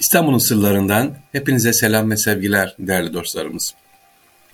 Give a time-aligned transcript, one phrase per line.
[0.00, 3.74] İstanbul'un sırlarından hepinize selam ve sevgiler değerli dostlarımız.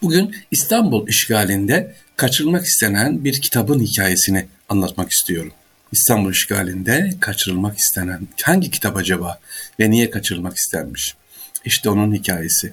[0.02, 5.52] Bugün İstanbul işgalinde kaçırılmak istenen bir kitabın hikayesini anlatmak istiyorum.
[5.92, 9.38] İstanbul işgalinde kaçırılmak istenen hangi kitap acaba
[9.80, 11.14] ve niye kaçırılmak istenmiş?
[11.64, 12.72] İşte onun hikayesi.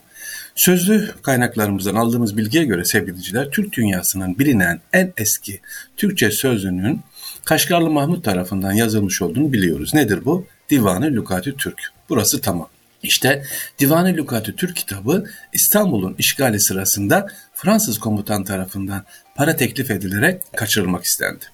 [0.56, 5.60] Sözlü kaynaklarımızdan aldığımız bilgiye göre sevgiliciler Türk dünyasının bilinen en eski
[5.98, 7.02] Türkçe sözlüğünün
[7.46, 9.94] Kaşgarlı Mahmut tarafından yazılmış olduğunu biliyoruz.
[9.94, 10.48] Nedir bu?
[10.70, 11.82] Divanı Lukati Türk.
[12.10, 12.70] Burası tamam.
[13.04, 13.44] İşte
[13.80, 21.46] Divan-ı Lukatü Türk kitabı İstanbul'un işgali sırasında Fransız komutan tarafından para teklif edilerek kaçırılmak istendi.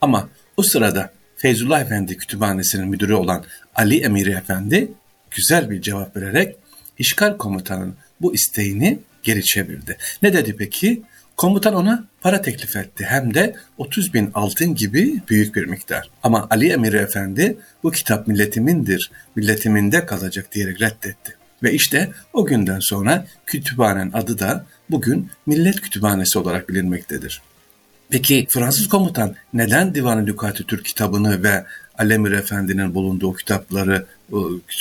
[0.00, 4.92] Ama o sırada Feyzullah Efendi kütüphanesinin müdürü olan Ali Emiri Efendi
[5.30, 6.56] güzel bir cevap vererek
[6.98, 9.96] işgal komutanın bu isteğini geri çevirdi.
[10.22, 11.02] Ne dedi peki?
[11.36, 16.10] Komutan ona para teklif etti hem de 30 bin altın gibi büyük bir miktar.
[16.22, 21.36] Ama Ali Emir Efendi bu kitap milletimindir, milletiminde kalacak diyerek reddetti.
[21.62, 27.42] Ve işte o günden sonra kütüphanenin adı da bugün Millet Kütüphanesi olarak bilinmektedir.
[28.10, 31.64] Peki Fransız komutan neden Divan-ı Lukati Türk kitabını ve
[31.98, 34.06] Alemir Efendi'nin bulunduğu kitapları,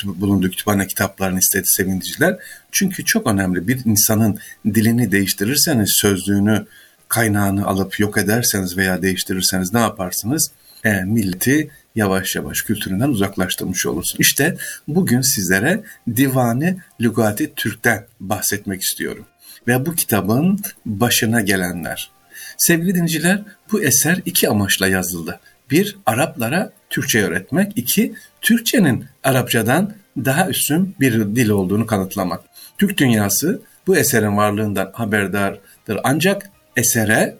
[0.03, 2.38] bulunduğu kütüphane kitaplarını istedi sevindiciler?
[2.72, 6.66] Çünkü çok önemli bir insanın dilini değiştirirseniz, sözlüğünü,
[7.07, 10.52] kaynağını alıp yok ederseniz veya değiştirirseniz ne yaparsınız?
[10.83, 14.17] E, milleti yavaş yavaş kültüründen uzaklaştırmış olursun.
[14.19, 14.57] İşte
[14.88, 15.83] bugün sizlere
[16.16, 19.25] Divani Lugati Türk'ten bahsetmek istiyorum.
[19.67, 22.11] Ve bu kitabın başına gelenler.
[22.57, 23.41] Sevgili dinciler
[23.72, 25.39] bu eser iki amaçla yazıldı.
[25.72, 27.71] Bir, Araplara Türkçe öğretmek.
[27.75, 32.41] iki Türkçenin Arapçadan daha üstün bir dil olduğunu kanıtlamak.
[32.77, 37.38] Türk dünyası bu eserin varlığından haberdardır ancak esere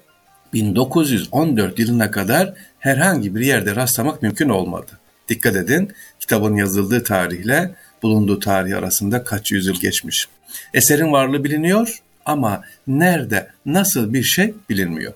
[0.54, 4.92] 1914 yılına kadar herhangi bir yerde rastlamak mümkün olmadı.
[5.30, 10.28] Dikkat edin kitabın yazıldığı tarihle bulunduğu tarih arasında kaç yüzyıl geçmiş.
[10.74, 15.14] Eserin varlığı biliniyor ama nerede, nasıl bir şey bilinmiyor.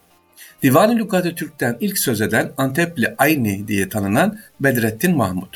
[0.63, 5.53] Divan-ı Lügat-ı Türk'ten ilk söz eden Antepli Ayni diye tanınan Bedrettin Mahmud.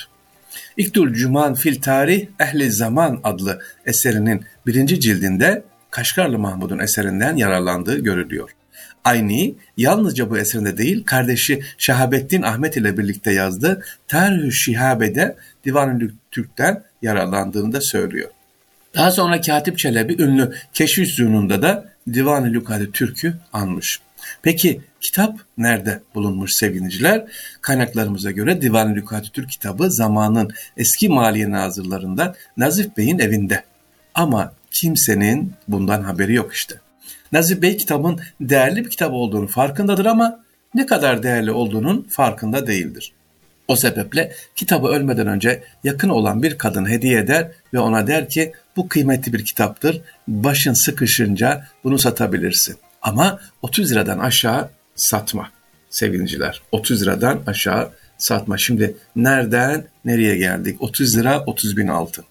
[0.78, 8.50] İktul Cuman fil Tarih Ehli Zaman adlı eserinin birinci cildinde Kaşgarlı Mahmud'un eserinden yararlandığı görülüyor.
[9.04, 15.36] Ayni yalnızca bu eserinde değil kardeşi Şahabettin Ahmet ile birlikte yazdığı Tarih-ü Şihabe'de
[15.66, 18.30] Divan-ı Türk'ten yararlandığını da söylüyor.
[18.96, 24.00] Daha sonra Katip Çelebi ünlü Keşif Zünun'da da Divan-ı Lukadi Türk'ü anmış.
[24.42, 27.26] Peki kitap nerede bulunmuş sevgiliciler?
[27.62, 29.06] Kaynaklarımıza göre Divan-ı
[29.50, 33.64] kitabı zamanın eski maliye nazırlarından Nazif Bey'in evinde.
[34.16, 36.76] Ama kimsenin bundan haberi yok işte.
[37.32, 40.40] Nazif Bey kitabın değerli bir kitap olduğunu farkındadır ama
[40.76, 43.14] ne kadar değerli olduğunun farkında değildir.
[43.68, 48.54] O sebeple kitabı ölmeden önce yakın olan bir kadın hediye eder ve ona der ki
[48.76, 50.02] bu kıymetli bir kitaptır.
[50.28, 52.76] Başın sıkışınca bunu satabilirsin.
[53.04, 55.50] Ama 30 liradan aşağı satma
[55.90, 56.62] sevgiliciler.
[56.72, 58.58] 30 liradan aşağı satma.
[58.58, 60.82] Şimdi nereden nereye geldik?
[60.82, 62.26] 30 lira 30 bin altın.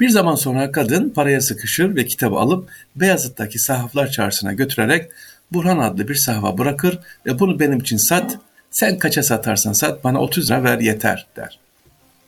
[0.00, 5.10] Bir zaman sonra kadın paraya sıkışır ve kitabı alıp Beyazıt'taki sahaflar çarşısına götürerek
[5.52, 8.38] Burhan adlı bir sahafa bırakır ve bunu benim için sat,
[8.70, 11.58] sen kaça satarsan sat bana 30 lira ver yeter der.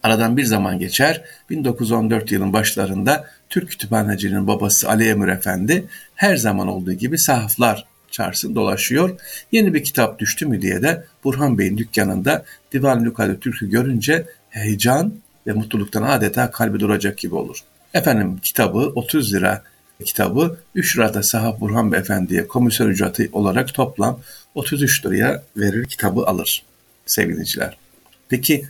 [0.06, 5.84] Aradan bir zaman geçer, 1914 yılın başlarında Türk kütüphanecinin babası Ali Emir Efendi
[6.14, 9.20] her zaman olduğu gibi sahaflar çarşısını dolaşıyor.
[9.52, 15.14] Yeni bir kitap düştü mü diye de Burhan Bey'in dükkanında Divan Lukade Türk'ü görünce heyecan
[15.46, 17.58] ve mutluluktan adeta kalbi duracak gibi olur.
[17.94, 19.62] Efendim kitabı 30 lira
[20.04, 24.20] kitabı 3 lirada Sahaf Burhan Efendi'ye komisyon ücreti olarak toplam
[24.54, 26.62] 33 liraya verir kitabı alır
[27.06, 27.76] sevgiliciler.
[28.28, 28.64] Peki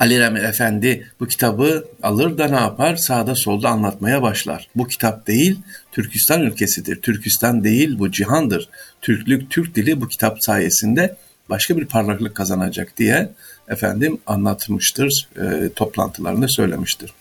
[0.00, 2.96] Ali Rami Efendi bu kitabı alır da ne yapar?
[2.96, 4.68] Sağda solda anlatmaya başlar.
[4.76, 5.58] Bu kitap değil,
[5.92, 6.96] Türkistan ülkesidir.
[6.96, 8.68] Türkistan değil, bu cihandır.
[9.02, 11.16] Türklük, Türk dili bu kitap sayesinde
[11.50, 13.28] başka bir parlaklık kazanacak diye
[13.68, 17.12] efendim anlatmıştır, e, toplantılarında söylemiştir.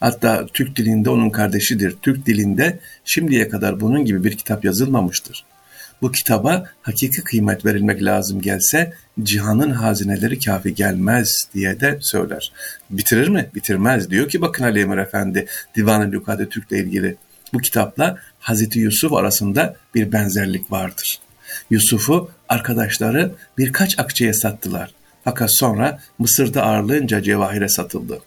[0.00, 1.96] Hatta Türk dilinde onun kardeşidir.
[2.02, 5.44] Türk dilinde şimdiye kadar bunun gibi bir kitap yazılmamıştır.
[6.02, 12.52] Bu kitaba hakiki kıymet verilmek lazım gelse cihanın hazineleri kafi gelmez diye de söyler.
[12.90, 13.50] Bitirir mi?
[13.54, 14.10] Bitirmez.
[14.10, 15.46] Diyor ki bakın Ali Emir Efendi
[15.76, 17.16] Divan-ı Lukade Türk'le ilgili
[17.54, 21.20] bu kitapla Hazreti Yusuf arasında bir benzerlik vardır.
[21.70, 24.94] Yusuf'u arkadaşları birkaç akçeye sattılar.
[25.24, 28.20] Fakat sonra Mısır'da ağırlığınca cevahire satıldı.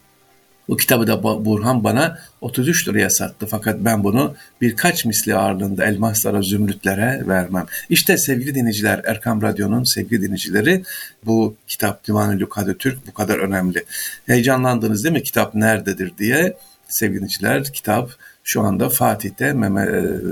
[0.69, 6.41] Bu kitabı da Burhan bana 33 liraya sattı fakat ben bunu birkaç misli ağırlığında elmaslara,
[6.41, 7.65] zümrütlere vermem.
[7.89, 10.83] İşte sevgili dinleyiciler, Erkam Radyo'nun sevgili dinleyicileri
[11.25, 13.85] bu kitap Divan-ı Lukade Türk bu kadar önemli.
[14.25, 16.57] Heyecanlandınız değil mi kitap nerededir diye
[16.89, 18.11] sevgili dinleyiciler kitap
[18.43, 19.53] şu anda Fatih'te e,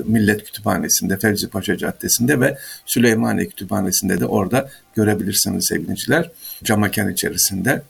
[0.05, 5.95] Millet Kütüphanesi'nde, Fevzi Paşa Caddesi'nde ve Süleymaniye Kütüphanesi'nde de orada görebilirsiniz sevgili
[6.63, 7.81] Camaken içerisinde.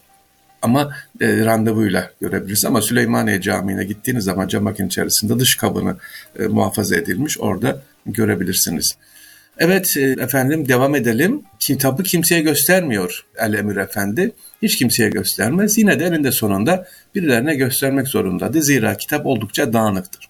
[0.64, 2.66] Ama e, randevuyla görebilirsiniz.
[2.66, 5.98] Ama Süleymaniye Camii'ne gittiğiniz zaman Camaken içerisinde dış kabını
[6.40, 7.40] e, muhafaza edilmiş.
[7.40, 8.96] Orada görebilirsiniz.
[9.58, 11.42] Evet e, efendim devam edelim.
[11.60, 14.32] Kitabı kimseye göstermiyor El Emir Efendi.
[14.62, 15.78] Hiç kimseye göstermez.
[15.78, 18.62] Yine de elinde sonunda birilerine göstermek zorundadır.
[18.62, 20.28] Zira kitap oldukça dağınıktır.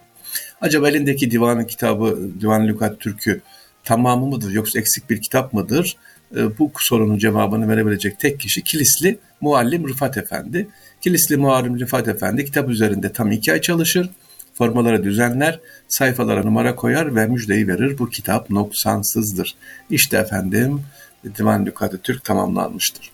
[0.61, 3.41] Acaba elindeki divanın kitabı, Divan Lukat Türk'ü
[3.83, 5.97] tamamı mıdır yoksa eksik bir kitap mıdır?
[6.35, 10.67] E, bu sorunun cevabını verebilecek tek kişi Kilisli Muallim Rıfat Efendi.
[11.01, 14.09] Kilisli Muallim Rıfat Efendi kitap üzerinde tam iki ay çalışır
[14.53, 17.97] formaları düzenler, sayfalara numara koyar ve müjdeyi verir.
[17.97, 19.55] Bu kitap noksansızdır.
[19.89, 20.81] İşte efendim
[21.37, 23.11] Divan Lükatı Türk tamamlanmıştır.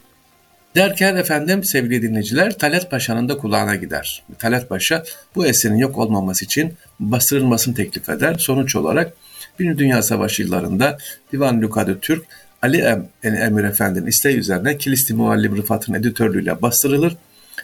[0.75, 4.23] Derken efendim sevgili dinleyiciler Talat Paşa'nın da kulağına gider.
[4.39, 5.03] Talat Paşa
[5.35, 8.35] bu eserin yok olmaması için bastırılmasını teklif eder.
[8.39, 9.13] Sonuç olarak
[9.59, 10.97] Birinci Dünya Savaşı yıllarında
[11.31, 12.25] Divan Lükatı Türk
[12.61, 17.17] Ali em, Emir Efendi'nin isteği üzerine Kilisli Muallim Rıfat'ın editörlüğüyle bastırılır.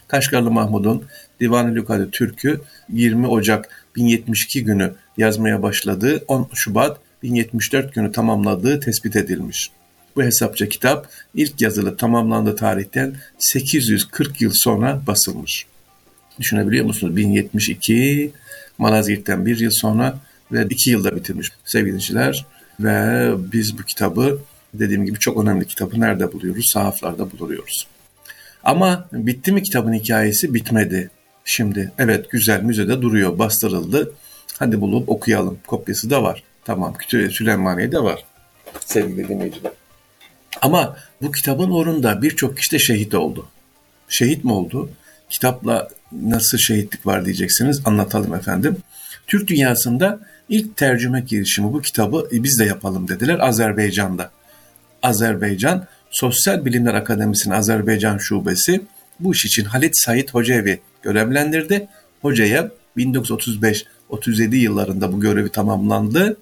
[0.07, 1.03] Kaşgarlı Mahmud'un
[1.39, 9.15] Divan-ı Lügade Türk'ü 20 Ocak 1072 günü yazmaya başladığı 10 Şubat 1074 günü tamamladığı tespit
[9.15, 9.71] edilmiş.
[10.15, 15.65] Bu hesapça kitap ilk yazılı tamamlandığı tarihten 840 yıl sonra basılmış.
[16.39, 17.15] Düşünebiliyor musunuz?
[17.15, 18.31] 1072
[18.77, 20.19] Malazgirt'ten bir yıl sonra
[20.51, 22.45] ve iki yılda bitirmiş sevgiliciler.
[22.79, 24.39] Ve biz bu kitabı
[24.79, 26.69] dediğim gibi çok önemli kitabı nerede buluyoruz?
[26.73, 27.87] Sahaflarda buluyoruz.
[28.63, 30.53] Ama bitti mi kitabın hikayesi?
[30.53, 31.09] Bitmedi.
[31.45, 34.13] Şimdi evet güzel müzede duruyor, bastırıldı.
[34.59, 35.59] Hadi bulup okuyalım.
[35.67, 36.43] Kopyası da var.
[36.65, 38.25] Tamam, Kütüphane Süleymaniye'de var.
[38.85, 39.71] Sevgili dinleyiciler.
[40.61, 43.47] Ama bu kitabın uğrunda birçok kişi de şehit oldu.
[44.09, 44.89] Şehit mi oldu?
[45.29, 47.81] Kitapla nasıl şehitlik var diyeceksiniz.
[47.85, 48.77] Anlatalım efendim.
[49.27, 50.19] Türk dünyasında
[50.49, 54.31] ilk tercüme girişimi bu kitabı e, biz de yapalım dediler Azerbaycan'da.
[55.05, 58.81] Azerbaycan Sosyal Bilimler Akademisi'nin Azerbaycan Şubesi
[59.19, 61.87] bu iş için Halit Said Hocaevi görevlendirdi.
[62.21, 66.37] Hocaya 1935-37 yıllarında bu görevi tamamlandı.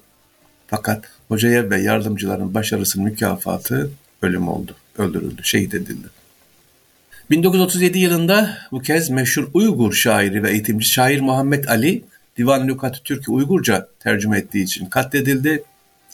[0.66, 3.90] Fakat hocaya ve yardımcıların başarısının mükafatı
[4.22, 4.76] ölüm oldu.
[4.98, 6.06] Öldürüldü, şehit edildi.
[7.30, 12.04] 1937 yılında bu kez meşhur Uygur şairi ve eğitimci şair Muhammed Ali
[12.38, 15.62] Divan-ı Lükat-ı Türk'ü Uygurca tercüme ettiği için katledildi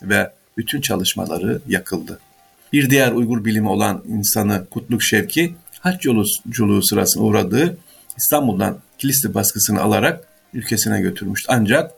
[0.02, 2.18] ve bütün çalışmaları yakıldı.
[2.72, 7.78] Bir diğer Uygur bilimi olan insanı Kutluk Şevki haç yolculuğu sırasında uğradığı
[8.16, 10.24] İstanbul'dan Kilisli baskısını alarak
[10.54, 11.46] ülkesine götürmüştü.
[11.52, 11.90] Ancak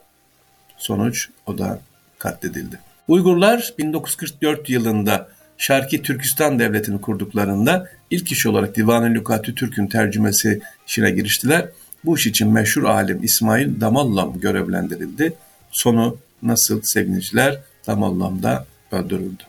[0.77, 1.79] sonuç o da
[2.19, 2.79] katledildi.
[3.07, 11.11] Uygurlar 1944 yılında Şarki Türkistan Devleti'ni kurduklarında ilk iş olarak Divan-ı Lükatü Türk'ün tercümesi işine
[11.11, 11.69] giriştiler.
[12.05, 15.33] Bu iş için meşhur alim İsmail Damallam görevlendirildi.
[15.71, 19.43] Sonu nasıl sevinçler Damallam'da öldürüldü.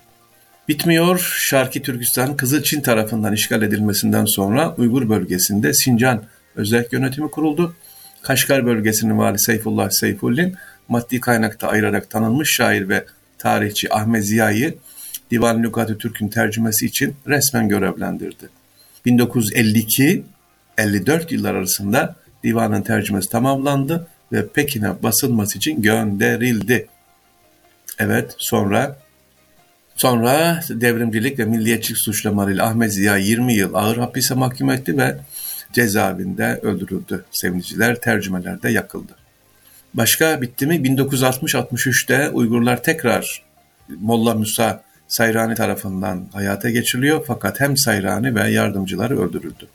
[0.69, 6.25] Bitmiyor, Şarki Türkistan Kızıl Çin tarafından işgal edilmesinden sonra Uygur bölgesinde Sincan
[6.57, 7.77] özel yönetimi kuruldu.
[8.23, 10.55] Kaşgar bölgesinin vali Seyfullah Seyfullin
[10.89, 13.05] maddi kaynakta ayırarak tanınmış şair ve
[13.39, 14.75] tarihçi Ahmet Ziya'yı
[15.31, 18.49] Divan Lügatı Türk'ün tercümesi için resmen görevlendirdi.
[19.07, 20.25] 1952-54
[21.35, 26.87] yıllar arasında divanın tercümesi tamamlandı ve Pekin'e basılması için gönderildi.
[27.99, 29.04] Evet sonra
[29.97, 35.17] Sonra devrimcilik ve milliyetçilik suçlamalarıyla Ahmet Ziya 20 yıl ağır hapise mahkum etti ve
[35.73, 37.25] cezaevinde öldürüldü.
[37.31, 39.13] Sevgiliciler tercümelerde yakıldı.
[39.95, 40.75] Başka bitti mi?
[40.75, 43.43] 1960-63'te Uygurlar tekrar
[43.89, 49.67] Molla Musa Sayrani tarafından hayata geçiriliyor fakat hem Sayrani ve yardımcıları öldürüldü.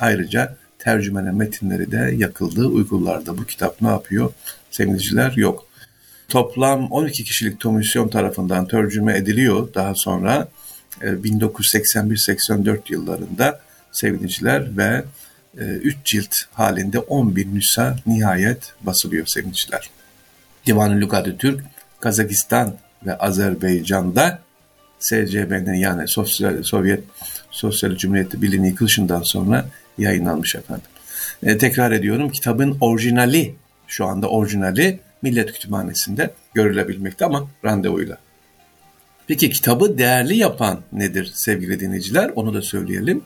[0.00, 2.66] Ayrıca tercümene metinleri de yakıldı.
[2.66, 4.32] Uygurlarda bu kitap ne yapıyor?
[4.70, 5.66] Sevgiliciler yok.
[6.28, 10.48] Toplam 12 kişilik komisyon tarafından tercüme ediliyor daha sonra
[11.00, 13.60] 1981-84 e, yıllarında
[13.92, 15.04] sevgiliciler ve
[15.56, 19.90] 3 e, cilt halinde 11 nüsa nihayet basılıyor sevgiliciler.
[20.66, 21.64] Divan-ı Lügat-ı Türk,
[22.00, 24.38] Kazakistan ve Azerbaycan'da
[24.98, 27.04] SCB'nin yani Sosyal, Sovyet
[27.50, 29.66] Sosyal Cumhuriyeti Birliği'nin yıkılışından sonra
[29.98, 30.86] yayınlanmış efendim.
[31.42, 33.54] E, tekrar ediyorum kitabın orijinali
[33.86, 38.18] şu anda orijinali Millet Kütüphanesi'nde görülebilmekte ama randevuyla.
[39.26, 42.30] Peki kitabı değerli yapan nedir sevgili dinleyiciler?
[42.34, 43.22] Onu da söyleyelim.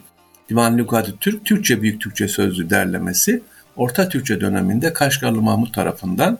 [0.49, 3.41] Divan Lügatı Türk, Türkçe Büyük Türkçe Sözlü derlemesi
[3.75, 6.39] Orta Türkçe döneminde Kaşgarlı Mahmut tarafından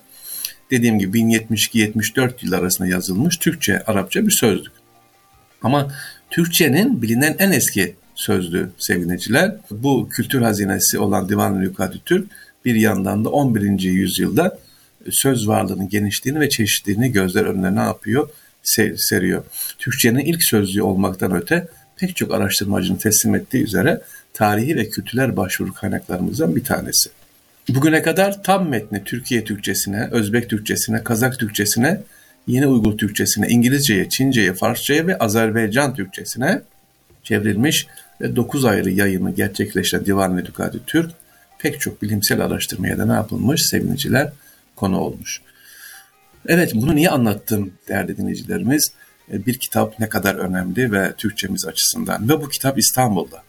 [0.72, 4.72] dediğim gibi 1072-74 yıl arasında yazılmış Türkçe, Arapça bir sözlük.
[5.62, 5.91] Ama
[6.29, 9.55] Türkçenin bilinen en eski sözlüğü sevgiliciler.
[9.72, 12.31] Bu kültür hazinesi olan Divan-ı Lükati Türk
[12.65, 13.79] bir yandan da 11.
[13.79, 14.60] yüzyılda
[15.12, 18.29] söz varlığının genişliğini ve çeşitliliğini gözler önüne ne yapıyor?
[18.96, 19.43] seriyor.
[19.79, 21.67] Türkçenin ilk sözlüğü olmaktan öte
[21.98, 24.01] pek çok araştırmacının teslim ettiği üzere
[24.34, 27.10] tarihi ve kültürel başvuru kaynaklarımızdan bir tanesi.
[27.70, 32.01] Bugüne kadar tam metni Türkiye Türkçesine, Özbek Türkçesine, Kazak Türkçesine,
[32.48, 36.62] Yeni Uygur Türkçesine, İngilizceye, Çince'ye, Farsça'ya ve Azerbaycan Türkçesine
[37.24, 37.88] çevrilmiş
[38.22, 41.12] ve 9 ayrı yayını gerçekleştiren Divan ve Dükati Türk
[41.60, 44.29] pek çok bilimsel araştırmaya da ne yapılmış sevgiliciler
[44.81, 45.41] konu olmuş.
[46.45, 48.91] Evet bunu niye anlattım değerli dinleyicilerimiz?
[49.31, 53.43] E, bir kitap ne kadar önemli ve Türkçemiz açısından ve bu kitap İstanbul'da.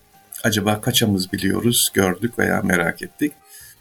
[0.45, 3.33] Acaba kaçımız biliyoruz, gördük veya merak ettik.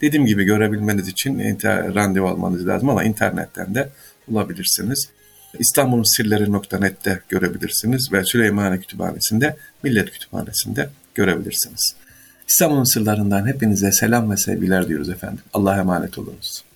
[0.02, 3.90] Dediğim gibi görebilmeniz için inter, randevu almanız lazım ama internetten de
[4.28, 5.10] bulabilirsiniz.
[5.60, 11.96] İstanbul'un sirleri.net'te görebilirsiniz ve Süleymaniye Kütüphanesi'nde, Millet Kütüphanesi'nde görebilirsiniz.
[12.48, 15.44] İstanbul'un sırlarından hepinize selam ve sevgiler diyoruz efendim.
[15.54, 16.71] Allah'a emanet olunuz.